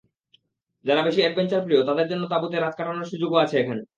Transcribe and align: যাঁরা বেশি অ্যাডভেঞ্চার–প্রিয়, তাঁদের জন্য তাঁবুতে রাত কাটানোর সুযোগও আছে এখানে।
যাঁরা 0.85 1.01
বেশি 1.01 1.19
অ্যাডভেঞ্চার–প্রিয়, 1.21 1.81
তাঁদের 1.87 2.07
জন্য 2.11 2.23
তাঁবুতে 2.29 2.57
রাত 2.57 2.73
কাটানোর 2.77 3.09
সুযোগও 3.11 3.41
আছে 3.43 3.55
এখানে। 3.59 3.81